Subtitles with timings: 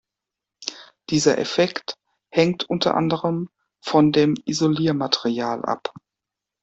[1.11, 1.93] Dieser Effekt
[2.31, 3.49] hängt unter anderem
[3.83, 5.93] von dem Isoliermaterial ab.